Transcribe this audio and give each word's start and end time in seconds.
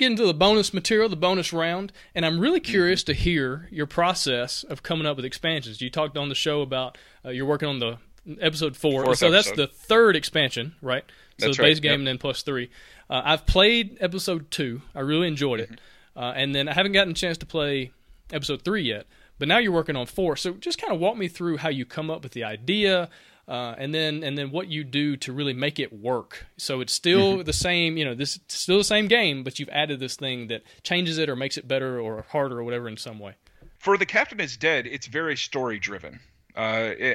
get 0.00 0.10
into 0.10 0.26
the 0.26 0.34
bonus 0.34 0.74
material, 0.74 1.08
the 1.08 1.16
bonus 1.16 1.52
round, 1.52 1.92
and 2.14 2.26
I'm 2.26 2.40
really 2.40 2.60
curious 2.60 3.04
to 3.04 3.14
hear 3.14 3.68
your 3.70 3.86
process 3.86 4.64
of 4.64 4.82
coming 4.82 5.06
up 5.06 5.16
with 5.16 5.24
expansions. 5.24 5.80
You 5.80 5.90
talked 5.90 6.16
on 6.16 6.28
the 6.28 6.34
show 6.34 6.62
about 6.62 6.98
uh, 7.24 7.28
you're 7.30 7.46
working 7.46 7.68
on 7.68 7.78
the 7.78 7.98
episode 8.40 8.76
four, 8.76 9.04
Fourth 9.04 9.18
so 9.18 9.30
that's 9.30 9.50
the 9.52 9.66
third 9.66 10.16
expansion, 10.16 10.74
right? 10.82 11.04
So 11.38 11.46
That's 11.46 11.56
the 11.56 11.62
base 11.62 11.76
right, 11.76 11.82
game 11.82 11.90
yep. 11.92 11.98
and 12.00 12.06
then 12.08 12.18
plus 12.18 12.42
three. 12.42 12.70
Uh, 13.08 13.22
I've 13.24 13.46
played 13.46 13.96
episode 14.00 14.50
two. 14.50 14.82
I 14.94 15.00
really 15.00 15.28
enjoyed 15.28 15.60
it, 15.60 15.70
Mm-hmm. 15.70 16.18
uh, 16.18 16.32
and 16.32 16.54
then 16.54 16.68
I 16.68 16.74
haven't 16.74 16.92
gotten 16.92 17.12
a 17.12 17.14
chance 17.14 17.38
to 17.38 17.46
play 17.46 17.92
episode 18.32 18.62
three 18.62 18.82
yet. 18.82 19.06
But 19.38 19.48
now 19.48 19.56
you're 19.58 19.72
working 19.72 19.96
on 19.96 20.04
four, 20.06 20.36
so 20.36 20.52
just 20.54 20.78
kind 20.80 20.92
of 20.92 21.00
walk 21.00 21.16
me 21.16 21.26
through 21.28 21.58
how 21.58 21.70
you 21.70 21.86
come 21.86 22.10
up 22.10 22.22
with 22.22 22.32
the 22.32 22.44
idea, 22.44 23.08
uh, 23.50 23.74
and 23.76 23.92
then 23.92 24.22
and 24.22 24.38
then 24.38 24.50
what 24.50 24.68
you 24.68 24.84
do 24.84 25.16
to 25.18 25.32
really 25.32 25.52
make 25.52 25.78
it 25.78 25.92
work. 25.92 26.46
So 26.56 26.80
it's 26.80 26.92
still 26.92 27.38
Mm-hmm. 27.38 27.42
the 27.42 27.52
same, 27.52 27.96
you 27.98 28.04
know, 28.06 28.14
this 28.14 28.38
still 28.48 28.78
the 28.78 28.84
same 28.84 29.08
game, 29.08 29.42
but 29.44 29.58
you've 29.58 29.68
added 29.70 29.98
this 30.00 30.16
thing 30.16 30.48
that 30.48 30.62
changes 30.84 31.18
it 31.18 31.28
or 31.28 31.36
makes 31.36 31.56
it 31.58 31.66
better 31.68 32.00
or 32.00 32.24
harder 32.30 32.58
or 32.60 32.64
whatever 32.64 32.88
in 32.88 32.96
some 32.96 33.18
way. 33.18 33.34
for 33.78 33.98
the 33.98 34.06
captain 34.06 34.40
is 34.40 34.56
dead 34.56 34.86
it's 34.86 35.06
very 35.06 35.36
story 35.36 35.78
driven 35.78 36.20
uh, 36.56 36.60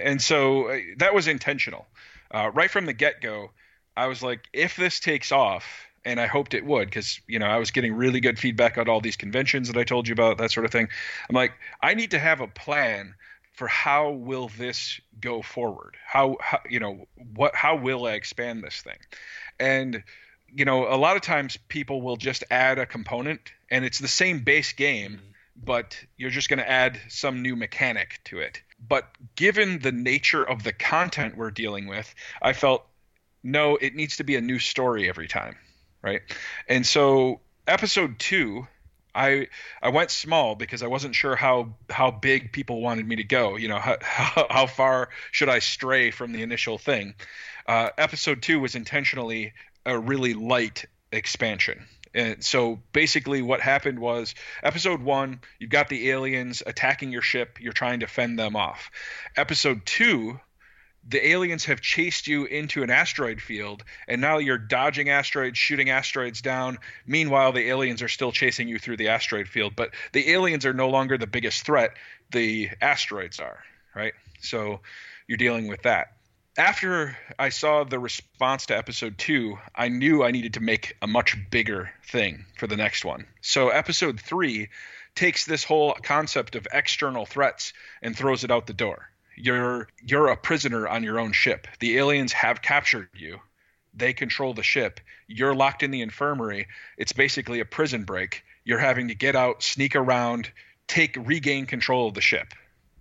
and 0.08 0.22
so 0.22 0.70
uh, 0.70 0.80
that 0.98 1.14
was 1.14 1.28
intentional 1.28 1.86
uh, 2.32 2.50
right 2.54 2.72
from 2.72 2.86
the 2.86 2.94
get-go 2.94 3.52
i 3.96 4.08
was 4.08 4.22
like 4.24 4.42
if 4.54 4.76
this 4.76 5.00
takes 5.00 5.32
off 5.32 5.64
and 6.04 6.20
i 6.20 6.26
hoped 6.28 6.54
it 6.54 6.66
would 6.66 6.86
because 6.88 7.20
you 7.28 7.38
know 7.40 7.46
i 7.46 7.58
was 7.58 7.72
getting 7.72 7.94
really 7.94 8.20
good 8.20 8.40
feedback 8.40 8.78
at 8.78 8.90
all 8.90 9.00
these 9.02 9.16
conventions 9.18 9.68
that 9.68 9.78
i 9.78 9.84
told 9.84 10.08
you 10.08 10.14
about 10.14 10.38
that 10.40 10.52
sort 10.52 10.66
of 10.66 10.72
thing 10.72 10.88
i'm 11.30 11.36
like 11.36 11.54
i 11.82 11.94
need 11.94 12.12
to 12.12 12.20
have 12.20 12.42
a 12.42 12.48
plan 12.48 13.14
for 13.56 13.68
how 13.68 14.12
will 14.12 14.50
this 14.58 15.00
go 15.20 15.42
forward 15.42 15.96
how, 16.06 16.38
how 16.40 16.60
you 16.70 16.80
know 16.80 17.08
what 17.36 17.56
how 17.56 17.76
will 17.76 18.06
i 18.06 18.12
expand 18.12 18.64
this 18.64 18.82
thing 18.82 18.98
and 19.60 20.04
you 20.48 20.66
know 20.66 20.88
a 20.88 20.96
lot 20.98 21.16
of 21.16 21.22
times 21.22 21.58
people 21.68 22.02
will 22.02 22.18
just 22.18 22.44
add 22.50 22.80
a 22.80 22.86
component 22.86 23.52
and 23.70 23.86
it's 23.86 24.00
the 24.00 24.08
same 24.08 24.40
base 24.40 24.74
game 24.74 25.14
mm-hmm. 25.14 25.32
but 25.64 25.98
you're 26.18 26.30
just 26.30 26.50
going 26.50 26.60
to 26.60 26.70
add 26.70 27.00
some 27.10 27.42
new 27.42 27.56
mechanic 27.56 28.20
to 28.26 28.40
it. 28.40 28.62
But 28.88 29.08
given 29.36 29.80
the 29.80 29.92
nature 29.92 30.44
of 30.44 30.64
the 30.64 30.74
content 30.74 31.38
we're 31.38 31.52
dealing 31.52 31.88
with, 31.88 32.14
I 32.42 32.54
felt 32.54 32.86
no, 33.44 33.76
it 33.76 33.96
needs 33.96 34.18
to 34.18 34.24
be 34.24 34.36
a 34.36 34.42
new 34.42 34.60
story 34.60 35.08
every 35.08 35.28
time, 35.28 35.56
right? 36.02 36.22
And 36.68 36.86
so 36.86 37.42
episode 37.68 38.20
2 38.20 38.68
I 39.16 39.48
I 39.82 39.90
went 39.90 40.12
small 40.12 40.56
because 40.56 40.84
I 40.84 40.88
wasn't 40.88 41.16
sure 41.16 41.36
how 41.36 41.76
how 41.90 42.12
big 42.12 42.52
people 42.52 42.82
wanted 42.82 43.08
me 43.08 43.16
to 43.16 43.24
go. 43.24 43.56
You 43.56 43.70
know, 43.70 43.80
how 43.80 43.98
how, 44.02 44.48
how 44.50 44.68
far 44.68 45.10
should 45.32 45.50
I 45.50 45.60
stray 45.60 46.12
from 46.12 46.34
the 46.34 46.44
initial 46.44 46.78
thing? 46.78 47.16
Uh, 47.66 47.90
episode 47.98 48.42
two 48.42 48.60
was 48.60 48.76
intentionally 48.76 49.54
a 49.86 49.98
really 49.98 50.34
light 50.34 50.86
expansion. 51.12 51.88
And 52.14 52.44
so 52.44 52.82
basically, 52.94 53.42
what 53.42 53.60
happened 53.60 54.00
was 54.00 54.36
episode 54.64 55.02
one, 55.02 55.42
you've 55.60 55.70
got 55.70 55.90
the 55.90 56.12
aliens 56.12 56.64
attacking 56.66 57.12
your 57.12 57.22
ship, 57.22 57.60
you're 57.60 57.74
trying 57.74 58.00
to 58.02 58.08
fend 58.08 58.40
them 58.40 58.56
off. 58.56 58.90
Episode 59.36 59.86
two, 59.86 60.40
the 61.08 61.28
aliens 61.30 61.66
have 61.66 61.82
chased 61.82 62.28
you 62.28 62.46
into 62.46 62.84
an 62.84 62.90
asteroid 62.90 63.42
field, 63.42 63.84
and 64.08 64.22
now 64.22 64.38
you're 64.38 64.58
dodging 64.58 65.10
asteroids, 65.10 65.58
shooting 65.58 65.90
asteroids 65.90 66.42
down. 66.42 66.78
Meanwhile, 67.06 67.54
the 67.54 67.68
aliens 67.70 68.02
are 68.02 68.08
still 68.08 68.32
chasing 68.32 68.68
you 68.68 68.80
through 68.80 68.98
the 68.98 69.10
asteroid 69.10 69.48
field, 69.48 69.76
but 69.76 69.92
the 70.14 70.32
aliens 70.32 70.66
are 70.66 70.74
no 70.74 70.90
longer 70.90 71.18
the 71.18 71.28
biggest 71.28 71.66
threat, 71.66 71.92
the 72.32 72.70
asteroids 72.82 73.40
are, 73.40 73.60
right? 73.96 74.14
So 74.42 74.82
you're 75.28 75.38
dealing 75.38 75.68
with 75.68 75.84
that 75.84 76.16
after 76.58 77.18
I 77.38 77.50
saw 77.50 77.84
the 77.84 78.00
response 78.00 78.68
to 78.68 78.78
episode 78.78 79.18
two, 79.18 79.58
I 79.76 79.90
knew 79.90 80.24
I 80.24 80.32
needed 80.32 80.54
to 80.54 80.62
make 80.62 80.96
a 81.02 81.08
much 81.08 81.38
bigger 81.50 81.92
thing 82.08 82.46
for 82.58 82.68
the 82.68 82.78
next 82.78 83.04
one. 83.04 83.28
So 83.42 83.70
episode 83.70 84.20
three 84.20 84.70
takes 85.16 85.46
this 85.46 85.64
whole 85.64 85.94
concept 85.94 86.56
of 86.56 86.68
external 86.72 87.26
threats 87.26 87.74
and 88.02 88.16
throws 88.16 88.44
it 88.44 88.52
out 88.52 88.68
the 88.68 88.74
door. 88.74 89.10
You're 89.36 89.88
you're 90.04 90.28
a 90.28 90.38
prisoner 90.38 90.88
on 90.88 91.04
your 91.04 91.20
own 91.20 91.34
ship. 91.34 91.68
The 91.80 91.98
aliens 91.98 92.34
have 92.34 92.62
captured 92.62 93.10
you. 93.14 93.40
They 93.94 94.14
control 94.14 94.54
the 94.54 94.64
ship. 94.64 95.00
You're 95.28 95.56
locked 95.56 95.84
in 95.84 95.92
the 95.92 96.02
infirmary. 96.02 96.68
It's 96.98 97.14
basically 97.14 97.60
a 97.60 97.66
prison 97.66 98.04
break. 98.04 98.44
You're 98.64 98.80
having 98.80 99.08
to 99.08 99.16
get 99.16 99.36
out, 99.36 99.64
sneak 99.64 99.96
around, 99.96 100.52
take 100.88 101.16
regain 101.20 101.66
control 101.66 102.08
of 102.08 102.14
the 102.14 102.22
ship 102.22 102.54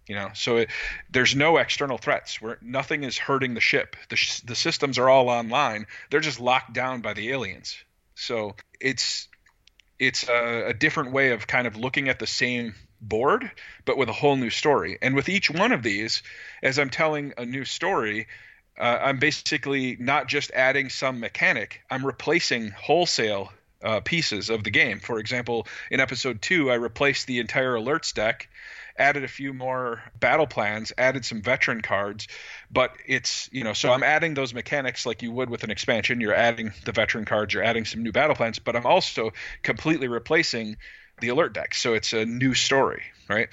you 0.06 0.14
know 0.14 0.30
so 0.34 0.58
it, 0.58 0.70
there's 1.10 1.34
no 1.34 1.56
external 1.56 1.98
threats 1.98 2.40
where 2.40 2.58
nothing 2.60 3.04
is 3.04 3.16
hurting 3.16 3.54
the 3.54 3.60
ship 3.60 3.96
the, 4.08 4.16
sh- 4.16 4.40
the 4.40 4.54
systems 4.54 4.98
are 4.98 5.08
all 5.08 5.28
online 5.28 5.86
they're 6.10 6.20
just 6.20 6.40
locked 6.40 6.72
down 6.72 7.00
by 7.00 7.14
the 7.14 7.30
aliens 7.30 7.76
so 8.14 8.54
it's 8.80 9.28
it's 9.98 10.28
a, 10.28 10.68
a 10.68 10.74
different 10.74 11.12
way 11.12 11.30
of 11.30 11.46
kind 11.46 11.66
of 11.66 11.76
looking 11.76 12.08
at 12.08 12.18
the 12.18 12.26
same 12.26 12.74
board 13.08 13.50
but 13.84 13.96
with 13.96 14.08
a 14.08 14.12
whole 14.12 14.36
new 14.36 14.50
story 14.50 14.98
and 15.02 15.14
with 15.14 15.28
each 15.28 15.50
one 15.50 15.72
of 15.72 15.82
these 15.82 16.22
as 16.62 16.78
i'm 16.78 16.90
telling 16.90 17.32
a 17.36 17.44
new 17.44 17.64
story 17.64 18.26
uh, 18.78 18.98
i'm 19.02 19.18
basically 19.18 19.96
not 19.98 20.26
just 20.26 20.50
adding 20.52 20.88
some 20.88 21.20
mechanic 21.20 21.80
i'm 21.90 22.04
replacing 22.04 22.70
wholesale 22.70 23.52
uh, 23.82 24.00
pieces 24.00 24.48
of 24.48 24.64
the 24.64 24.70
game 24.70 24.98
for 24.98 25.18
example 25.18 25.66
in 25.90 26.00
episode 26.00 26.40
2 26.40 26.70
i 26.70 26.74
replaced 26.74 27.26
the 27.26 27.38
entire 27.38 27.74
alerts 27.74 28.14
deck 28.14 28.48
added 28.96 29.24
a 29.24 29.28
few 29.28 29.52
more 29.52 30.02
battle 30.20 30.46
plans, 30.46 30.92
added 30.96 31.24
some 31.24 31.42
veteran 31.42 31.80
cards, 31.82 32.28
but 32.70 32.92
it's 33.06 33.48
you 33.52 33.64
know 33.64 33.72
so 33.72 33.92
I'm 33.92 34.02
adding 34.02 34.34
those 34.34 34.54
mechanics 34.54 35.06
like 35.06 35.22
you 35.22 35.32
would 35.32 35.50
with 35.50 35.64
an 35.64 35.70
expansion. 35.70 36.20
You're 36.20 36.34
adding 36.34 36.72
the 36.84 36.92
veteran 36.92 37.24
cards, 37.24 37.54
you're 37.54 37.62
adding 37.62 37.84
some 37.84 38.02
new 38.02 38.12
battle 38.12 38.36
plans, 38.36 38.58
but 38.58 38.76
I'm 38.76 38.86
also 38.86 39.32
completely 39.62 40.08
replacing 40.08 40.76
the 41.20 41.28
alert 41.28 41.54
deck. 41.54 41.74
So 41.74 41.94
it's 41.94 42.12
a 42.12 42.24
new 42.24 42.54
story, 42.54 43.02
right? 43.28 43.48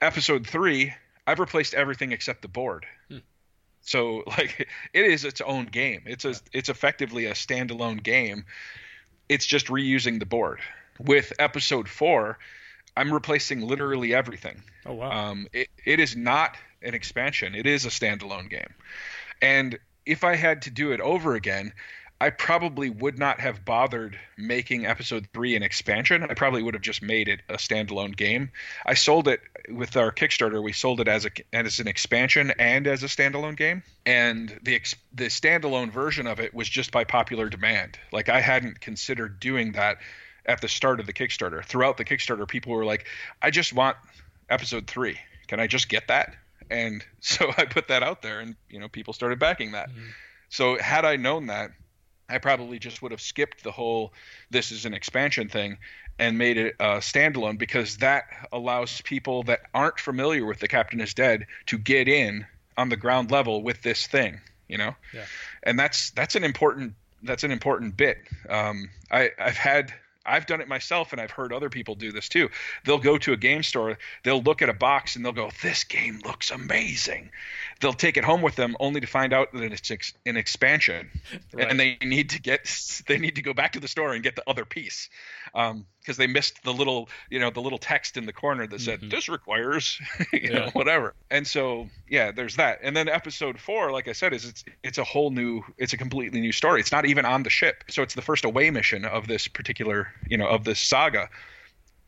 Episode 0.00 0.46
three, 0.46 0.92
I've 1.26 1.40
replaced 1.40 1.74
everything 1.74 2.12
except 2.12 2.42
the 2.42 2.48
board. 2.48 2.86
So 3.86 4.24
like 4.26 4.68
it 4.92 5.06
is 5.06 5.24
its 5.24 5.40
own 5.40 5.66
game. 5.66 6.02
It's 6.06 6.24
a 6.24 6.34
it's 6.52 6.68
effectively 6.68 7.24
a 7.26 7.32
standalone 7.32 8.02
game. 8.02 8.44
It's 9.28 9.46
just 9.46 9.66
reusing 9.66 10.18
the 10.18 10.26
board. 10.26 10.60
With 10.98 11.32
episode 11.38 11.88
four, 11.88 12.38
I'm 12.96 13.12
replacing 13.12 13.60
literally 13.60 14.14
everything. 14.14 14.62
Oh 14.84 14.94
wow! 14.94 15.10
Um, 15.10 15.48
it, 15.52 15.68
it 15.84 16.00
is 16.00 16.16
not 16.16 16.56
an 16.82 16.94
expansion. 16.94 17.54
It 17.54 17.66
is 17.66 17.84
a 17.84 17.88
standalone 17.88 18.48
game. 18.48 18.74
And 19.42 19.78
if 20.06 20.24
I 20.24 20.36
had 20.36 20.62
to 20.62 20.70
do 20.70 20.92
it 20.92 21.00
over 21.00 21.34
again, 21.34 21.72
I 22.18 22.30
probably 22.30 22.88
would 22.88 23.18
not 23.18 23.40
have 23.40 23.64
bothered 23.64 24.18
making 24.38 24.86
episode 24.86 25.28
three 25.34 25.54
an 25.54 25.62
expansion. 25.62 26.22
I 26.22 26.32
probably 26.32 26.62
would 26.62 26.72
have 26.72 26.82
just 26.82 27.02
made 27.02 27.28
it 27.28 27.42
a 27.50 27.54
standalone 27.54 28.16
game. 28.16 28.50
I 28.86 28.94
sold 28.94 29.28
it 29.28 29.40
with 29.68 29.98
our 29.98 30.12
Kickstarter. 30.12 30.62
We 30.62 30.72
sold 30.72 31.00
it 31.00 31.08
as 31.08 31.26
a 31.26 31.30
as 31.52 31.78
an 31.78 31.88
expansion 31.88 32.54
and 32.58 32.86
as 32.86 33.02
a 33.02 33.06
standalone 33.06 33.56
game. 33.56 33.82
And 34.06 34.58
the 34.62 34.76
ex, 34.76 34.94
the 35.12 35.26
standalone 35.26 35.90
version 35.90 36.26
of 36.26 36.40
it 36.40 36.54
was 36.54 36.68
just 36.68 36.90
by 36.90 37.04
popular 37.04 37.50
demand. 37.50 37.98
Like 38.12 38.30
I 38.30 38.40
hadn't 38.40 38.80
considered 38.80 39.38
doing 39.38 39.72
that 39.72 39.98
at 40.46 40.62
the 40.62 40.68
start 40.68 41.00
of 41.00 41.06
the 41.06 41.12
Kickstarter. 41.12 41.62
Throughout 41.62 41.98
the 41.98 42.04
Kickstarter, 42.04 42.48
people 42.48 42.72
were 42.72 42.86
like, 42.86 43.06
"I 43.42 43.50
just 43.50 43.74
want 43.74 43.98
episode 44.48 44.86
three. 44.86 45.18
Can 45.48 45.60
I 45.60 45.66
just 45.66 45.90
get 45.90 46.08
that?" 46.08 46.34
And 46.70 47.04
so 47.20 47.52
I 47.58 47.66
put 47.66 47.88
that 47.88 48.02
out 48.02 48.22
there, 48.22 48.40
and 48.40 48.56
you 48.70 48.80
know, 48.80 48.88
people 48.88 49.12
started 49.12 49.38
backing 49.38 49.72
that. 49.72 49.90
Mm-hmm. 49.90 50.06
So 50.48 50.78
had 50.78 51.04
I 51.04 51.16
known 51.16 51.48
that, 51.48 51.72
I 52.28 52.38
probably 52.38 52.78
just 52.78 53.02
would 53.02 53.12
have 53.12 53.20
skipped 53.20 53.62
the 53.62 53.72
whole 53.72 54.12
"this 54.50 54.72
is 54.72 54.84
an 54.84 54.94
expansion" 54.94 55.48
thing 55.48 55.78
and 56.18 56.38
made 56.38 56.56
it 56.56 56.76
a 56.80 56.98
standalone 56.98 57.58
because 57.58 57.98
that 57.98 58.24
allows 58.52 59.00
people 59.02 59.42
that 59.44 59.60
aren't 59.74 60.00
familiar 60.00 60.46
with 60.46 60.58
the 60.58 60.68
Captain 60.68 61.00
is 61.00 61.14
Dead 61.14 61.46
to 61.66 61.78
get 61.78 62.08
in 62.08 62.46
on 62.76 62.88
the 62.88 62.96
ground 62.96 63.30
level 63.30 63.62
with 63.62 63.82
this 63.82 64.06
thing. 64.06 64.40
You 64.68 64.78
know, 64.78 64.96
yeah. 65.12 65.24
and 65.62 65.78
that's 65.78 66.10
that's 66.10 66.34
an 66.34 66.42
important 66.44 66.94
that's 67.22 67.44
an 67.44 67.52
important 67.52 67.96
bit. 67.96 68.18
Um, 68.48 68.90
I 69.10 69.30
I've 69.38 69.56
had 69.56 69.94
I've 70.26 70.46
done 70.46 70.60
it 70.60 70.68
myself 70.68 71.12
and 71.12 71.20
I've 71.20 71.30
heard 71.30 71.52
other 71.52 71.70
people 71.70 71.94
do 71.94 72.12
this 72.12 72.28
too. 72.28 72.48
They'll 72.84 72.98
go 72.98 73.18
to 73.18 73.32
a 73.32 73.36
game 73.36 73.62
store, 73.62 73.98
they'll 74.22 74.42
look 74.42 74.62
at 74.62 74.68
a 74.68 74.74
box 74.74 75.16
and 75.16 75.24
they'll 75.24 75.32
go, 75.32 75.50
"This 75.62 75.84
game 75.84 76.20
looks 76.24 76.50
amazing." 76.50 77.30
They'll 77.80 77.92
take 77.92 78.16
it 78.16 78.24
home 78.24 78.40
with 78.40 78.56
them 78.56 78.76
only 78.80 79.00
to 79.00 79.06
find 79.06 79.32
out 79.32 79.52
that 79.52 79.72
it's 79.72 79.90
ex- 79.90 80.14
an 80.24 80.36
expansion, 80.36 81.10
right. 81.52 81.70
and 81.70 81.78
they 81.78 81.98
need 82.02 82.30
to 82.30 82.40
get 82.40 82.66
they 83.06 83.18
need 83.18 83.36
to 83.36 83.42
go 83.42 83.52
back 83.52 83.72
to 83.72 83.80
the 83.80 83.88
store 83.88 84.14
and 84.14 84.22
get 84.22 84.36
the 84.36 84.48
other 84.48 84.64
piece 84.64 85.08
because 85.52 85.70
um, 85.70 85.84
they 86.16 86.26
missed 86.26 86.62
the 86.64 86.72
little 86.72 87.08
you 87.30 87.38
know 87.38 87.50
the 87.50 87.60
little 87.60 87.78
text 87.78 88.16
in 88.16 88.26
the 88.26 88.32
corner 88.32 88.66
that 88.66 88.80
said 88.80 89.00
mm-hmm. 89.00 89.10
this 89.10 89.28
requires 89.28 90.00
you 90.32 90.40
yeah. 90.42 90.58
know 90.58 90.70
whatever. 90.72 91.14
And 91.30 91.46
so 91.46 91.88
yeah, 92.08 92.32
there's 92.32 92.56
that. 92.56 92.78
And 92.82 92.96
then 92.96 93.08
episode 93.08 93.58
four, 93.58 93.92
like 93.92 94.08
I 94.08 94.12
said, 94.12 94.32
is 94.32 94.44
it's 94.44 94.64
it's 94.82 94.98
a 94.98 95.04
whole 95.04 95.30
new 95.30 95.62
it's 95.76 95.92
a 95.92 95.96
completely 95.96 96.40
new 96.40 96.52
story. 96.52 96.80
It's 96.80 96.92
not 96.92 97.06
even 97.06 97.24
on 97.24 97.42
the 97.42 97.50
ship, 97.50 97.84
so 97.88 98.02
it's 98.02 98.14
the 98.14 98.22
first 98.22 98.44
away 98.44 98.70
mission 98.70 99.04
of 99.04 99.26
this 99.26 99.48
particular 99.48 100.08
you 100.28 100.36
know 100.36 100.46
of 100.48 100.64
this 100.64 100.80
saga 100.80 101.28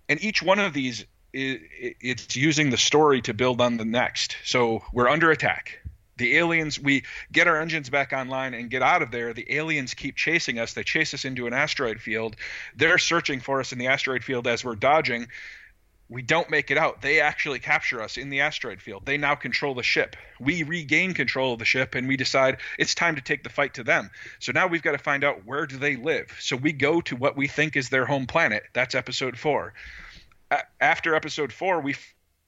and 0.09 0.23
each 0.23 0.43
one 0.43 0.59
of 0.59 0.73
these 0.73 1.05
it's 1.33 2.35
using 2.35 2.71
the 2.71 2.77
story 2.77 3.21
to 3.21 3.35
build 3.35 3.61
on 3.61 3.77
the 3.77 3.85
next 3.85 4.37
so 4.45 4.83
we're 4.93 5.09
under 5.09 5.31
attack 5.31 5.81
The 6.19 6.37
aliens, 6.37 6.81
we 6.81 7.05
get 7.31 7.47
our 7.47 7.61
engines 7.61 7.91
back 7.91 8.13
online 8.13 8.53
and 8.53 8.69
get 8.69 8.83
out 8.83 9.03
of 9.03 9.13
there. 9.13 9.33
The 9.33 9.47
aliens 9.55 9.95
keep 9.95 10.17
chasing 10.17 10.59
us. 10.59 10.73
They 10.73 10.83
chase 10.83 11.15
us 11.15 11.25
into 11.25 11.47
an 11.47 11.53
asteroid 11.53 12.01
field. 12.01 12.35
They're 12.75 12.99
searching 12.99 13.39
for 13.41 13.61
us 13.61 13.71
in 13.73 13.79
the 13.79 13.87
asteroid 13.87 14.25
field 14.25 14.49
as 14.49 14.65
we're 14.65 14.75
dodging. 14.75 15.29
We 16.11 16.23
don't 16.23 16.49
make 16.49 16.71
it 16.71 16.79
out. 16.79 17.03
They 17.03 17.21
actually 17.21 17.59
capture 17.59 18.01
us 18.01 18.17
in 18.17 18.31
the 18.31 18.41
asteroid 18.41 18.81
field. 18.81 19.05
They 19.05 19.19
now 19.19 19.35
control 19.35 19.75
the 19.75 19.83
ship. 19.83 20.17
We 20.41 20.63
regain 20.63 21.13
control 21.13 21.53
of 21.53 21.59
the 21.59 21.67
ship 21.67 21.95
and 21.95 22.09
we 22.09 22.17
decide 22.17 22.59
it's 22.79 22.95
time 22.95 23.17
to 23.17 23.21
take 23.21 23.43
the 23.43 23.51
fight 23.51 23.75
to 23.75 23.85
them. 23.85 24.11
So 24.39 24.53
now 24.53 24.69
we've 24.69 24.83
got 24.83 24.93
to 24.93 24.99
find 24.99 25.23
out 25.23 25.45
where 25.45 25.67
do 25.67 25.77
they 25.77 25.97
live. 25.97 26.35
So 26.41 26.57
we 26.57 26.73
go 26.73 27.03
to 27.03 27.17
what 27.17 27.37
we 27.37 27.47
think 27.47 27.77
is 27.77 27.91
their 27.91 28.07
home 28.07 28.27
planet. 28.27 28.63
That's 28.73 28.95
episode 28.95 29.39
4. 29.39 29.75
A- 30.51 30.63
after 30.81 31.15
episode 31.15 31.53
4, 31.53 31.83
we 31.83 31.95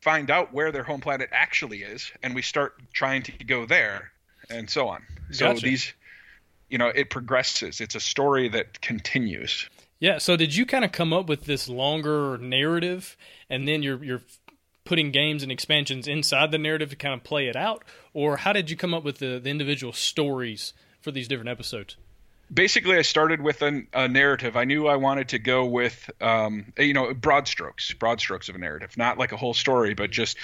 find 0.01 0.31
out 0.31 0.53
where 0.53 0.73
their 0.73 0.83
home 0.83 1.01
planet 1.01 1.29
actually 1.33 1.83
is 1.83 2.11
and 2.23 2.35
we 2.35 2.43
start 2.43 2.75
trying 2.93 3.23
to 3.23 3.33
go 3.45 3.67
there 3.67 4.11
and 4.49 4.69
so 4.69 4.89
on 4.89 5.03
so 5.31 5.47
Gotcha. 5.47 5.67
these 5.67 5.93
you 6.69 6.79
know 6.79 6.89
it 6.89 7.11
progresses 7.11 7.81
it's 7.81 7.95
a 7.95 8.01
story 8.01 8.49
that 8.49 8.81
continues 8.81 9.69
Yeah. 10.01 10.19
So 10.19 10.37
did 10.37 10.57
you 10.57 10.67
kind 10.67 10.85
of 10.85 10.91
come 10.91 11.13
up 11.13 11.29
with 11.29 11.45
this 11.45 11.69
longer 11.69 12.37
narrative, 12.39 13.17
and 13.49 13.69
then 13.69 13.83
you're 13.83 14.03
you're 14.03 14.23
putting 14.85 15.13
games 15.13 15.45
and 15.45 15.53
expansions 15.53 16.09
inside 16.09 16.51
the 16.51 16.59
narrative 16.59 16.91
to 16.91 16.97
kind 16.97 17.15
of 17.15 17.23
play 17.23 17.47
it 17.47 17.55
out, 17.55 17.85
or 18.13 18.39
how 18.39 18.53
did 18.53 18.71
you 18.71 18.77
come 18.77 18.93
up 18.93 19.05
with 19.05 19.19
the, 19.19 19.39
the 19.39 19.51
individual 19.51 19.93
stories 19.93 20.73
for 21.01 21.13
these 21.13 21.29
different 21.29 21.51
episodes? 21.51 21.97
basically 22.53 22.97
i 22.97 23.03
started 23.03 23.41
with 23.41 23.63
an, 23.63 23.87
a 23.93 24.09
narrative 24.09 24.57
i 24.57 24.65
knew 24.65 24.89
i 24.89 24.97
wanted 24.97 25.29
to 25.29 25.39
go 25.39 25.65
with 25.65 26.11
um, 26.21 26.73
you 26.79 26.93
know 26.93 27.15
broad 27.15 27.47
strokes 27.47 27.93
broad 27.95 28.19
strokes 28.19 28.49
of 28.49 28.55
a 28.55 28.59
narrative 28.59 28.97
not 28.97 29.19
like 29.19 29.33
a 29.33 29.37
whole 29.37 29.55
story 29.55 29.95
but 29.95 30.11
just 30.11 30.37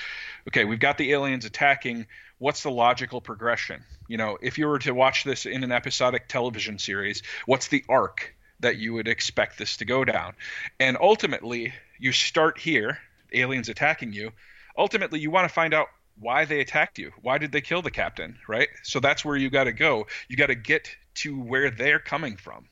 okay 0.49 0.65
we've 0.65 0.81
got 0.81 0.99
the 0.99 1.13
aliens 1.13 1.45
attacking 1.45 2.07
what's 2.39 2.63
the 2.63 2.71
logical 2.71 3.21
progression 3.21 3.83
you 4.07 4.17
know 4.17 4.39
if 4.41 4.59
you 4.59 4.67
were 4.67 4.79
to 4.79 4.93
watch 4.93 5.25
this 5.25 5.47
in 5.47 5.65
an 5.65 5.73
episodic 5.73 6.29
television 6.29 6.79
series 6.79 7.23
what's 7.47 7.69
the 7.69 7.85
arc 7.89 8.36
that 8.61 8.77
you 8.77 8.95
would 8.95 9.09
expect 9.09 9.59
this 9.59 9.79
to 9.79 9.85
go 9.85 10.05
down. 10.05 10.35
And 10.81 10.97
ultimately 11.01 11.73
you 11.99 12.13
start 12.13 12.59
here 12.59 12.99
aliens 13.33 13.69
attacking 13.69 14.13
you. 14.13 14.33
Ultimately 14.79 15.21
you 15.21 15.31
want 15.31 15.49
to 15.49 15.55
find 15.55 15.75
out 15.75 15.89
why 16.19 16.45
they 16.45 16.61
attacked 16.61 16.99
you. 16.99 17.13
Why 17.21 17.39
did 17.39 17.53
they 17.53 17.61
kill 17.61 17.83
the 17.83 17.91
captain 17.91 18.39
right? 18.49 18.69
So 18.83 19.01
that's 19.01 19.25
where 19.25 19.37
you 19.37 19.51
got 19.51 19.65
to 19.65 19.73
go. 19.73 20.07
You 20.29 20.37
got 20.37 20.47
to 20.47 20.55
get 20.55 20.89
to 21.17 21.39
where 21.39 21.71
they're 21.71 21.99
coming 21.99 22.37
from. 22.37 22.67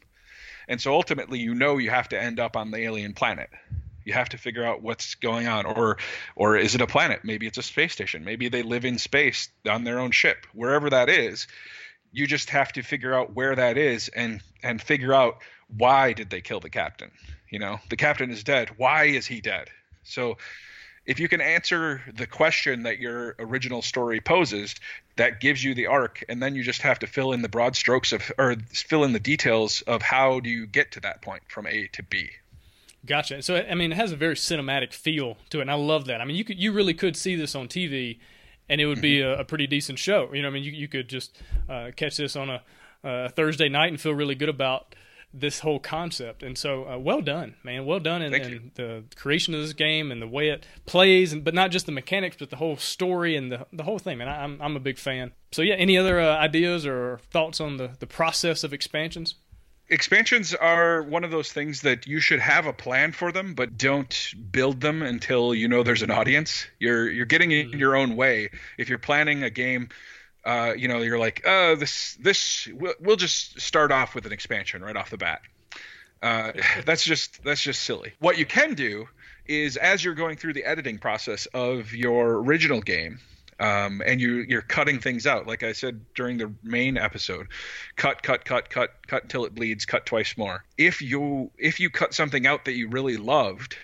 And 0.68 0.80
so 0.80 0.94
ultimately 0.94 1.40
you 1.40 1.54
know 1.54 1.76
you 1.76 1.90
have 1.90 2.08
to 2.10 2.20
end 2.20 2.40
up 2.40 2.56
on 2.56 2.70
the 2.70 2.78
alien 2.78 3.12
planet. 3.12 3.50
You 4.04 4.14
have 4.14 4.30
to 4.30 4.38
figure 4.38 4.64
out 4.64 4.82
what's 4.82 5.14
going 5.16 5.48
on. 5.48 5.66
Or 5.66 5.98
or 6.36 6.56
is 6.56 6.74
it 6.74 6.80
a 6.80 6.86
planet? 6.86 7.20
Maybe 7.24 7.46
it's 7.46 7.58
a 7.58 7.62
space 7.62 7.92
station. 7.92 8.24
Maybe 8.24 8.48
they 8.48 8.62
live 8.62 8.84
in 8.84 8.98
space 8.98 9.48
on 9.68 9.84
their 9.84 9.98
own 9.98 10.10
ship. 10.10 10.46
Wherever 10.52 10.90
that 10.90 11.08
is 11.08 11.46
you 12.14 12.28
just 12.28 12.50
have 12.50 12.72
to 12.72 12.82
figure 12.82 13.12
out 13.12 13.34
where 13.34 13.56
that 13.56 13.76
is 13.76 14.08
and 14.08 14.40
and 14.62 14.80
figure 14.80 15.12
out 15.12 15.38
why 15.68 16.12
did 16.12 16.30
they 16.30 16.40
kill 16.40 16.60
the 16.60 16.70
captain 16.70 17.10
you 17.50 17.58
know 17.58 17.78
the 17.90 17.96
captain 17.96 18.30
is 18.30 18.44
dead 18.44 18.70
why 18.76 19.04
is 19.04 19.26
he 19.26 19.40
dead 19.40 19.68
so 20.02 20.36
if 21.06 21.20
you 21.20 21.28
can 21.28 21.40
answer 21.40 22.00
the 22.16 22.26
question 22.26 22.84
that 22.84 22.98
your 22.98 23.36
original 23.38 23.82
story 23.82 24.20
poses, 24.20 24.74
that 25.16 25.40
gives 25.40 25.62
you 25.62 25.74
the 25.74 25.86
arc, 25.86 26.24
and 26.28 26.42
then 26.42 26.54
you 26.54 26.62
just 26.62 26.82
have 26.82 26.98
to 27.00 27.06
fill 27.06 27.32
in 27.32 27.42
the 27.42 27.48
broad 27.48 27.76
strokes 27.76 28.12
of, 28.12 28.32
or 28.38 28.56
fill 28.72 29.04
in 29.04 29.12
the 29.12 29.20
details 29.20 29.82
of 29.82 30.02
how 30.02 30.40
do 30.40 30.48
you 30.48 30.66
get 30.66 30.92
to 30.92 31.00
that 31.00 31.20
point 31.20 31.42
from 31.48 31.66
A 31.66 31.88
to 31.88 32.02
B. 32.02 32.30
Gotcha. 33.04 33.42
So 33.42 33.56
I 33.56 33.74
mean, 33.74 33.92
it 33.92 33.96
has 33.96 34.12
a 34.12 34.16
very 34.16 34.34
cinematic 34.34 34.94
feel 34.94 35.36
to 35.50 35.58
it, 35.58 35.62
and 35.62 35.70
I 35.70 35.74
love 35.74 36.06
that. 36.06 36.22
I 36.22 36.24
mean, 36.24 36.36
you 36.36 36.44
could 36.44 36.58
you 36.58 36.72
really 36.72 36.94
could 36.94 37.16
see 37.16 37.36
this 37.36 37.54
on 37.54 37.68
TV, 37.68 38.18
and 38.68 38.80
it 38.80 38.86
would 38.86 39.02
be 39.02 39.20
a, 39.20 39.40
a 39.40 39.44
pretty 39.44 39.66
decent 39.66 39.98
show. 39.98 40.32
You 40.32 40.40
know, 40.40 40.48
I 40.48 40.50
mean, 40.50 40.64
you 40.64 40.72
you 40.72 40.88
could 40.88 41.08
just 41.08 41.38
uh, 41.68 41.90
catch 41.94 42.16
this 42.16 42.34
on 42.34 42.48
a, 42.48 42.62
a 43.02 43.28
Thursday 43.28 43.68
night 43.68 43.88
and 43.88 44.00
feel 44.00 44.14
really 44.14 44.34
good 44.34 44.48
about 44.48 44.94
this 45.34 45.60
whole 45.60 45.80
concept. 45.80 46.42
And 46.42 46.56
so, 46.56 46.88
uh, 46.88 46.98
well 46.98 47.20
done, 47.20 47.56
man. 47.64 47.84
Well 47.84 48.00
done 48.00 48.22
in, 48.22 48.32
in 48.32 48.70
the 48.74 49.04
creation 49.16 49.54
of 49.54 49.60
this 49.60 49.72
game 49.72 50.12
and 50.12 50.22
the 50.22 50.28
way 50.28 50.48
it 50.48 50.64
plays, 50.86 51.32
and 51.32 51.42
but 51.42 51.54
not 51.54 51.70
just 51.70 51.86
the 51.86 51.92
mechanics, 51.92 52.36
but 52.38 52.50
the 52.50 52.56
whole 52.56 52.76
story 52.76 53.36
and 53.36 53.50
the 53.50 53.66
the 53.72 53.82
whole 53.82 53.98
thing. 53.98 54.18
Man, 54.18 54.28
I, 54.28 54.44
I'm 54.44 54.60
I'm 54.62 54.76
a 54.76 54.80
big 54.80 54.98
fan. 54.98 55.32
So 55.52 55.62
yeah, 55.62 55.74
any 55.74 55.98
other 55.98 56.20
uh, 56.20 56.36
ideas 56.36 56.86
or 56.86 57.18
thoughts 57.30 57.60
on 57.60 57.76
the 57.76 57.90
the 57.98 58.06
process 58.06 58.64
of 58.64 58.72
expansions? 58.72 59.34
Expansions 59.90 60.54
are 60.54 61.02
one 61.02 61.24
of 61.24 61.30
those 61.30 61.52
things 61.52 61.82
that 61.82 62.06
you 62.06 62.18
should 62.18 62.40
have 62.40 62.64
a 62.64 62.72
plan 62.72 63.12
for 63.12 63.30
them, 63.30 63.52
but 63.52 63.76
don't 63.76 64.32
build 64.50 64.80
them 64.80 65.02
until 65.02 65.54
you 65.54 65.68
know 65.68 65.82
there's 65.82 66.02
an 66.02 66.10
audience. 66.10 66.66
You're 66.78 67.10
you're 67.10 67.26
getting 67.26 67.50
in 67.50 67.70
your 67.70 67.96
own 67.96 68.16
way. 68.16 68.50
If 68.78 68.88
you're 68.88 68.98
planning 68.98 69.42
a 69.42 69.50
game 69.50 69.90
uh, 70.44 70.74
you 70.76 70.88
know, 70.88 71.00
you're 71.00 71.18
like, 71.18 71.42
oh, 71.46 71.74
this, 71.74 72.16
this, 72.20 72.68
we'll, 72.72 72.94
we'll 73.00 73.16
just 73.16 73.60
start 73.60 73.90
off 73.90 74.14
with 74.14 74.26
an 74.26 74.32
expansion 74.32 74.82
right 74.82 74.96
off 74.96 75.10
the 75.10 75.16
bat. 75.16 75.40
Uh, 76.22 76.52
that's 76.84 77.04
just, 77.04 77.42
that's 77.44 77.62
just 77.62 77.82
silly. 77.82 78.12
What 78.18 78.38
you 78.38 78.46
can 78.46 78.74
do 78.74 79.06
is, 79.46 79.76
as 79.76 80.04
you're 80.04 80.14
going 80.14 80.36
through 80.36 80.54
the 80.54 80.64
editing 80.64 80.98
process 80.98 81.46
of 81.46 81.94
your 81.94 82.38
original 82.38 82.80
game, 82.80 83.20
um, 83.60 84.02
and 84.04 84.20
you, 84.20 84.44
you're 84.48 84.62
cutting 84.62 84.98
things 84.98 85.26
out, 85.26 85.46
like 85.46 85.62
I 85.62 85.72
said 85.72 86.00
during 86.14 86.38
the 86.38 86.52
main 86.62 86.98
episode, 86.98 87.46
cut, 87.96 88.22
cut, 88.22 88.44
cut, 88.44 88.68
cut, 88.68 88.90
cut 89.06 89.22
until 89.22 89.44
it 89.44 89.54
bleeds, 89.54 89.86
cut 89.86 90.06
twice 90.06 90.36
more. 90.36 90.64
If 90.76 91.00
you, 91.00 91.52
if 91.56 91.78
you 91.78 91.88
cut 91.88 92.14
something 92.14 92.46
out 92.46 92.64
that 92.64 92.72
you 92.72 92.88
really 92.88 93.16
loved, 93.16 93.76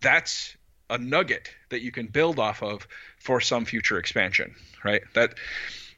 that's 0.00 0.56
a 0.88 0.98
nugget 0.98 1.50
that 1.70 1.82
you 1.82 1.92
can 1.92 2.06
build 2.06 2.38
off 2.38 2.62
of 2.62 2.86
for 3.18 3.40
some 3.40 3.64
future 3.64 3.98
expansion, 3.98 4.54
right? 4.82 5.02
That 5.14 5.34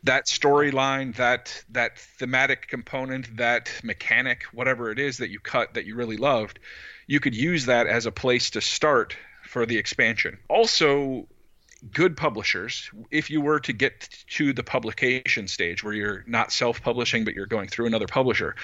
that 0.04 0.26
storyline, 0.26 1.16
that 1.16 1.64
that 1.70 1.98
thematic 1.98 2.68
component, 2.68 3.36
that 3.38 3.70
mechanic, 3.82 4.44
whatever 4.52 4.90
it 4.90 4.98
is 4.98 5.18
that 5.18 5.30
you 5.30 5.40
cut 5.40 5.74
that 5.74 5.86
you 5.86 5.96
really 5.96 6.16
loved, 6.16 6.58
you 7.06 7.20
could 7.20 7.34
use 7.34 7.66
that 7.66 7.86
as 7.86 8.06
a 8.06 8.12
place 8.12 8.50
to 8.50 8.60
start 8.60 9.16
for 9.42 9.66
the 9.66 9.76
expansion. 9.76 10.38
Also, 10.48 11.26
good 11.92 12.16
publishers, 12.16 12.90
if 13.10 13.30
you 13.30 13.40
were 13.40 13.60
to 13.60 13.72
get 13.72 14.08
to 14.28 14.52
the 14.52 14.62
publication 14.62 15.48
stage 15.48 15.82
where 15.82 15.92
you're 15.92 16.24
not 16.26 16.52
self-publishing 16.52 17.24
but 17.24 17.34
you're 17.34 17.46
going 17.46 17.68
through 17.68 17.86
another 17.86 18.06
publisher, 18.06 18.56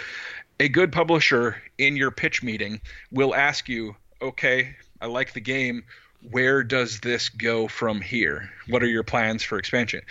a 0.59 0.69
good 0.69 0.93
publisher 0.93 1.63
in 1.79 1.97
your 1.97 2.11
pitch 2.11 2.43
meeting 2.43 2.81
will 3.11 3.35
ask 3.35 3.69
you, 3.69 3.97
"Okay, 4.21 4.77
I 5.01 5.07
like 5.07 5.33
the 5.33 5.41
game 5.41 5.85
where 6.29 6.63
does 6.63 7.01
this 7.01 7.31
go 7.31 7.67
from 7.67 8.01
here? 8.01 8.51
What 8.69 8.83
are 8.83 8.87
your 8.87 9.03
plans 9.03 9.43
for 9.43 9.59
expansion? 9.59 10.03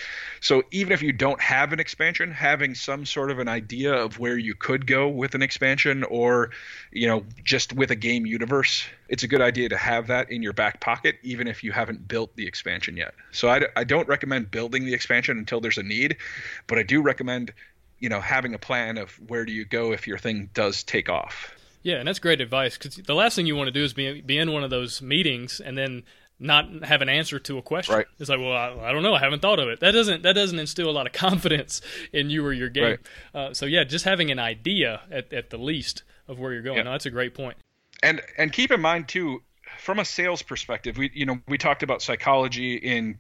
So 0.42 0.64
even 0.72 0.92
if 0.92 1.04
you 1.04 1.12
don't 1.12 1.40
have 1.40 1.72
an 1.72 1.80
expansion, 1.80 2.32
having 2.32 2.74
some 2.74 3.06
sort 3.06 3.30
of 3.30 3.38
an 3.38 3.48
idea 3.48 3.94
of 3.94 4.18
where 4.18 4.38
you 4.38 4.56
could 4.56 4.88
go 4.88 5.08
with 5.08 5.36
an 5.36 5.44
expansion 5.44 6.04
or, 6.04 6.50
you 6.92 7.08
know, 7.08 7.24
just 7.44 7.74
with 7.74 7.92
a 7.92 7.96
game 7.96 8.26
universe, 8.26 8.86
it's 9.08 9.22
a 9.24 9.28
good 9.28 9.42
idea 9.42 9.70
to 9.70 9.78
have 9.78 10.08
that 10.08 10.32
in 10.32 10.42
your 10.42 10.54
back 10.54 10.82
pocket, 10.82 11.18
even 11.22 11.48
if 11.48 11.64
you 11.64 11.72
haven't 11.72 12.08
built 12.08 12.36
the 12.36 12.48
expansion 12.48 12.98
yet. 12.98 13.14
So 13.32 13.48
I, 13.48 13.68
I 13.76 13.84
don't 13.84 14.08
recommend 14.08 14.50
building 14.50 14.86
the 14.86 14.96
expansion 14.96 15.38
until 15.38 15.62
there's 15.62 15.78
a 15.78 15.84
need, 15.84 16.18
but 16.66 16.80
I 16.80 16.84
do 16.84 17.04
recommend, 17.04 17.54
you 18.00 18.10
know, 18.10 18.20
having 18.20 18.56
a 18.56 18.60
plan 18.60 18.98
of 18.98 19.12
where 19.28 19.46
do 19.46 19.52
you 19.52 19.64
go 19.64 19.94
if 19.94 20.08
your 20.08 20.18
thing 20.18 20.50
does 20.56 20.84
take 20.84 21.08
off. 21.08 21.54
Yeah, 21.82 21.96
and 21.96 22.08
that's 22.08 22.20
great 22.20 22.42
advice 22.42 22.78
because 22.78 22.96
the 22.96 23.16
last 23.16 23.36
thing 23.36 23.46
you 23.46 23.56
want 23.56 23.68
to 23.68 23.72
do 23.72 23.84
is 23.84 23.94
be 23.94 24.22
be 24.22 24.38
in 24.38 24.52
one 24.52 24.64
of 24.64 24.70
those 24.70 25.02
meetings 25.02 25.60
and 25.60 25.78
then 25.78 26.04
not 26.40 26.86
have 26.86 27.02
an 27.02 27.10
answer 27.10 27.38
to 27.38 27.58
a 27.58 27.62
question. 27.62 27.96
Right. 27.96 28.06
It's 28.18 28.30
like, 28.30 28.40
well, 28.40 28.54
I, 28.54 28.90
I 28.90 28.92
don't 28.94 29.04
know, 29.04 29.14
I 29.14 29.20
haven't 29.20 29.42
thought 29.42 29.60
of 29.60 29.68
it. 29.68 29.80
That 29.82 29.92
doesn't 29.92 30.24
that 30.24 30.34
doesn't 30.34 30.60
instill 30.60 30.90
a 30.90 30.92
lot 30.92 31.06
of 31.08 31.14
confidence 31.28 31.82
in 32.14 32.30
you 32.30 32.46
or 32.46 32.54
your 32.54 32.70
game. 32.70 32.98
Right. 33.34 33.42
Uh, 33.50 33.54
so 33.54 33.66
yeah, 33.66 33.84
just 33.84 34.06
having 34.06 34.32
an 34.32 34.40
idea 34.40 35.02
at, 35.12 35.34
at 35.34 35.50
the 35.50 35.58
least 35.58 36.04
of 36.28 36.40
where 36.40 36.54
you're 36.54 36.62
going. 36.62 36.78
Yeah. 36.78 36.84
No, 36.84 36.92
that's 36.92 37.06
a 37.06 37.12
great 37.12 37.34
point. 37.34 37.58
and 38.04 38.22
and 38.38 38.54
keep 38.54 38.72
in 38.72 38.80
mind 38.82 39.08
too 39.08 39.42
from 39.80 40.00
a 40.00 40.06
sales 40.06 40.42
perspective 40.42 40.98
we 40.98 41.12
you 41.14 41.26
know 41.26 41.40
we 41.48 41.58
talked 41.58 41.84
about 41.84 42.02
psychology 42.02 42.76
in 42.76 43.18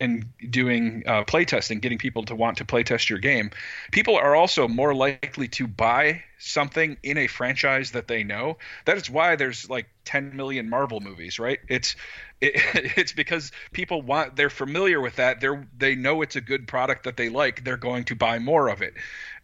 in 0.00 0.24
doing 0.50 1.02
uh, 1.06 1.24
playtesting 1.24 1.80
getting 1.80 1.98
people 1.98 2.24
to 2.24 2.34
want 2.34 2.58
to 2.58 2.64
playtest 2.64 3.08
your 3.08 3.18
game 3.18 3.50
people 3.92 4.16
are 4.16 4.34
also 4.34 4.68
more 4.68 4.94
likely 4.94 5.48
to 5.48 5.66
buy 5.66 6.22
something 6.38 6.96
in 7.02 7.18
a 7.18 7.26
franchise 7.26 7.92
that 7.92 8.08
they 8.08 8.22
know 8.22 8.56
that 8.84 8.96
is 8.96 9.08
why 9.08 9.36
there's 9.36 9.68
like 9.70 9.86
10 10.04 10.36
million 10.36 10.68
marvel 10.68 11.00
movies 11.00 11.38
right 11.38 11.60
it's 11.68 11.96
it, 12.40 12.52
it's 12.96 13.12
because 13.12 13.52
people 13.72 14.02
want 14.02 14.36
they're 14.36 14.50
familiar 14.50 15.00
with 15.00 15.16
that 15.16 15.40
they're 15.40 15.66
they 15.78 15.94
know 15.94 16.22
it's 16.22 16.36
a 16.36 16.40
good 16.40 16.68
product 16.68 17.04
that 17.04 17.16
they 17.16 17.28
like 17.28 17.64
they're 17.64 17.76
going 17.76 18.04
to 18.04 18.14
buy 18.14 18.38
more 18.38 18.68
of 18.68 18.82
it 18.82 18.94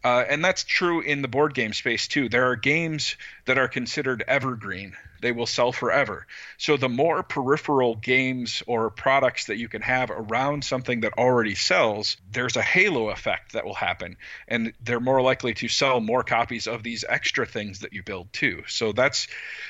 uh, 0.04 0.24
and 0.28 0.44
that's 0.44 0.64
true 0.64 1.00
in 1.00 1.22
the 1.22 1.28
board 1.28 1.54
game 1.54 1.72
space 1.72 2.08
too. 2.08 2.28
There 2.28 2.50
are 2.50 2.56
games 2.56 3.16
that 3.44 3.58
are 3.58 3.68
considered 3.68 4.24
evergreen. 4.26 4.96
They 5.20 5.30
will 5.30 5.46
sell 5.46 5.70
forever. 5.70 6.26
So 6.58 6.76
the 6.76 6.88
more 6.88 7.22
peripheral 7.22 7.94
games 7.94 8.64
or 8.66 8.90
products 8.90 9.46
that 9.46 9.58
you 9.58 9.68
can 9.68 9.82
have 9.82 10.10
around 10.10 10.64
something 10.64 11.02
that 11.02 11.16
already 11.16 11.54
sells, 11.54 12.16
there's 12.32 12.56
a 12.56 12.62
halo 12.62 13.10
effect 13.10 13.52
that 13.52 13.64
will 13.64 13.74
happen. 13.74 14.16
And 14.48 14.72
they're 14.82 14.98
more 14.98 15.22
likely 15.22 15.54
to 15.54 15.68
sell 15.68 16.00
more 16.00 16.24
copies 16.24 16.66
of 16.66 16.81
these 16.82 17.04
extra 17.08 17.46
things 17.46 17.80
that 17.80 17.92
you 17.92 18.02
build 18.02 18.32
too. 18.32 18.62
So 18.68 18.92
that's 18.92 19.28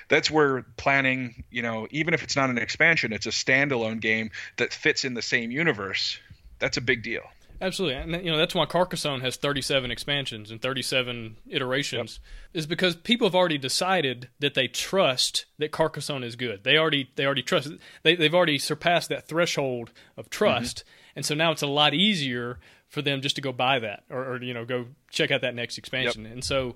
that's 0.09 0.31
where 0.31 0.63
planning, 0.77 1.45
you 1.51 1.63
know, 1.63 1.87
even 1.91 2.15
if 2.15 2.23
it's 2.23 2.37
not 2.37 2.51
an 2.51 2.59
expansion, 2.59 3.13
it's 3.13 3.27
a 3.27 3.31
standalone 3.31 4.01
game 4.01 4.31
that 4.57 4.73
fits 4.73 5.05
in 5.05 5.15
the 5.15 5.23
same 5.23 5.51
universe. 5.51 6.19
That's 6.59 6.77
a 6.77 6.83
big 6.83 7.03
deal. 7.03 7.23
Absolutely, 7.63 7.95
and 7.95 8.25
you 8.25 8.33
know 8.33 8.37
that's 8.37 8.57
why 8.57 8.67
Carcassonne 8.67 9.21
has 9.21 9.37
37 9.37 9.93
expansions 9.93 10.51
and 10.51 10.61
37 10.61 11.37
iterations, 11.49 12.19
yep. 12.21 12.59
is 12.59 12.67
because 12.67 12.97
people 12.97 13.29
have 13.29 13.37
already 13.37 13.57
decided 13.57 14.29
that 14.41 14.55
they 14.55 14.67
trust 14.67 15.45
that 15.59 15.71
Carcassonne 15.71 16.25
is 16.25 16.35
good. 16.35 16.65
They 16.65 16.77
already 16.77 17.11
they 17.15 17.25
already 17.25 17.45
trust 17.45 17.71
they 18.03 18.17
they've 18.17 18.35
already 18.35 18.59
surpassed 18.59 19.11
that 19.11 19.29
threshold 19.29 19.93
of 20.17 20.29
trust, 20.29 20.79
mm-hmm. 20.79 21.13
and 21.17 21.25
so 21.25 21.37
now 21.37 21.53
it's 21.53 21.63
a 21.63 21.69
lot 21.69 21.95
easier 21.95 22.59
for 22.89 23.01
them 23.01 23.23
just 23.23 23.37
to 23.37 23.43
go 23.43 23.53
buy 23.53 23.79
that 23.79 24.03
or, 24.11 24.33
or 24.33 24.43
you 24.43 24.53
know 24.53 24.65
go 24.65 24.87
check 25.11 25.31
out 25.31 25.43
that 25.43 25.55
next 25.55 25.79
expansion. 25.79 26.25
Yep. 26.25 26.33
And 26.33 26.45
so 26.45 26.75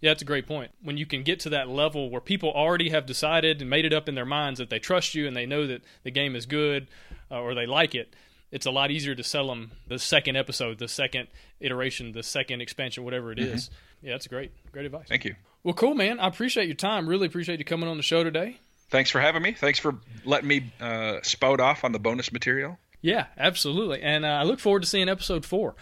yeah, 0.00 0.10
that's 0.10 0.22
a 0.22 0.26
great 0.26 0.46
point. 0.46 0.70
When 0.82 0.96
you 0.96 1.06
can 1.06 1.22
get 1.22 1.40
to 1.40 1.50
that 1.50 1.68
level 1.68 2.10
where 2.10 2.20
people 2.20 2.50
already 2.50 2.90
have 2.90 3.06
decided 3.06 3.60
and 3.60 3.68
made 3.68 3.84
it 3.84 3.92
up 3.92 4.08
in 4.08 4.14
their 4.14 4.24
minds 4.24 4.58
that 4.58 4.70
they 4.70 4.78
trust 4.78 5.14
you 5.14 5.26
and 5.26 5.36
they 5.36 5.46
know 5.46 5.66
that 5.66 5.82
the 6.04 6.10
game 6.10 6.36
is 6.36 6.46
good 6.46 6.88
uh, 7.30 7.40
or 7.40 7.54
they 7.54 7.66
like 7.66 7.94
it, 7.94 8.14
it's 8.50 8.66
a 8.66 8.70
lot 8.70 8.90
easier 8.90 9.14
to 9.14 9.24
sell 9.24 9.48
them 9.48 9.72
the 9.88 9.98
second 9.98 10.36
episode, 10.36 10.78
the 10.78 10.88
second 10.88 11.28
iteration, 11.60 12.12
the 12.12 12.22
second 12.22 12.60
expansion, 12.60 13.04
whatever 13.04 13.32
it 13.32 13.38
is. 13.38 13.66
mm-hmm. 13.66 14.06
Yeah, 14.06 14.12
that's 14.12 14.28
great, 14.28 14.52
great 14.72 14.86
advice. 14.86 15.06
Thank 15.08 15.24
you. 15.24 15.34
Well, 15.64 15.74
cool, 15.74 15.94
man. 15.94 16.20
I 16.20 16.28
appreciate 16.28 16.66
your 16.66 16.76
time. 16.76 17.08
Really 17.08 17.26
appreciate 17.26 17.58
you 17.58 17.64
coming 17.64 17.88
on 17.88 17.96
the 17.96 18.02
show 18.02 18.22
today. 18.22 18.58
Thanks 18.90 19.10
for 19.10 19.20
having 19.20 19.42
me. 19.42 19.52
Thanks 19.52 19.78
for 19.78 19.96
letting 20.24 20.48
me 20.48 20.72
uh, 20.80 21.16
spout 21.22 21.60
off 21.60 21.84
on 21.84 21.92
the 21.92 21.98
bonus 21.98 22.32
material. 22.32 22.78
Yeah, 23.02 23.26
absolutely. 23.36 24.00
And 24.02 24.24
uh, 24.24 24.28
I 24.28 24.44
look 24.44 24.60
forward 24.60 24.82
to 24.82 24.88
seeing 24.88 25.08
episode 25.08 25.44
four 25.44 25.74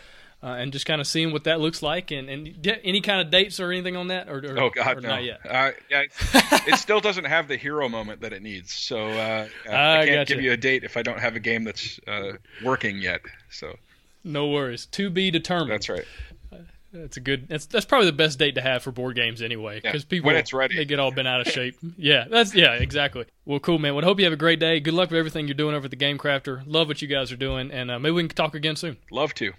uh, 0.47 0.55
and 0.55 0.73
just 0.73 0.87
kind 0.87 1.01
of 1.01 1.09
seeing 1.09 1.33
what 1.33 1.43
that 1.45 1.59
looks 1.59 1.83
like. 1.83 2.13
And, 2.13 2.31
and 2.31 2.79
any 2.85 3.01
kind 3.01 3.21
of 3.21 3.31
dates 3.31 3.59
or 3.59 3.73
anything 3.73 3.97
on 3.97 4.09
that? 4.09 4.29
Or, 4.29 4.39
or 4.39 4.61
oh 4.61 4.71
God, 4.71 4.99
or 4.99 5.01
no. 5.01 5.09
not 5.09 5.25
yet. 5.25 5.41
Uh, 5.45 5.73
yeah, 5.91 6.03
it 6.69 6.79
still 6.79 7.01
doesn't 7.01 7.25
have 7.25 7.49
the 7.49 7.57
hero 7.57 7.89
moment 7.89 8.21
that 8.21 8.33
it 8.33 8.43
needs. 8.43 8.73
So 8.73 9.09
uh, 9.09 9.49
I 9.69 10.07
can't 10.07 10.29
give 10.29 10.41
you 10.41 10.53
a 10.53 10.57
date 10.57 10.85
if 10.85 10.97
I 10.97 11.03
don't 11.03 11.19
have 11.19 11.35
a 11.35 11.41
game 11.41 11.65
that's 11.65 11.99
uh, 12.07 12.35
working 12.65 12.99
yet. 12.99 13.23
So 13.51 13.75
no 14.23 14.47
worries. 14.47 14.87
To 14.87 15.11
be 15.11 15.33
determined. 15.33 15.73
That's 15.73 15.89
right. 15.89 16.05
That's 16.93 17.17
a 17.17 17.21
good. 17.21 17.49
That's 17.49 17.67
that's 17.67 17.85
probably 17.85 18.07
the 18.07 18.17
best 18.17 18.39
date 18.39 18.55
to 18.55 18.63
have 18.63 18.85
for 18.85 18.93
board 18.93 19.17
games 19.17 19.43
anyway, 19.43 19.81
because 19.83 20.05
yeah, 20.05 20.09
people 20.09 20.29
when 20.29 20.37
it's 20.37 20.53
ready 20.53 20.77
they 20.77 20.85
get 20.85 21.01
all 21.01 21.11
bent 21.11 21.29
out 21.29 21.41
of 21.41 21.49
shape. 21.49 21.77
yeah, 21.99 22.25
that's 22.31 22.55
yeah, 22.55 22.75
exactly. 22.75 23.27
Well, 23.45 23.59
cool, 23.59 23.79
man. 23.79 23.97
Well, 23.97 24.05
I 24.05 24.07
hope 24.07 24.19
you 24.19 24.25
have 24.25 24.33
a 24.33 24.37
great 24.37 24.61
day. 24.61 24.79
Good 24.79 24.95
luck 24.95 25.11
with 25.11 25.19
everything 25.19 25.49
you're 25.49 25.55
doing 25.55 25.75
over 25.75 25.87
at 25.87 25.91
the 25.91 25.97
Game 25.97 26.17
Crafter. 26.17 26.63
Love 26.67 26.89
what 26.89 27.03
you 27.03 27.09
guys 27.09 27.33
are 27.33 27.37
doing, 27.37 27.71
and 27.73 27.91
uh, 27.91 27.99
maybe 27.99 28.13
we 28.13 28.23
can 28.23 28.35
talk 28.35 28.55
again 28.55 28.77
soon. 28.77 28.97
Love 29.11 29.35
to. 29.35 29.53